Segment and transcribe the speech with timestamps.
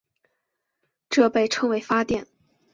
[1.11, 2.25] 这被称为发电。